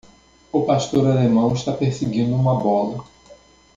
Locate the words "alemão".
1.05-1.53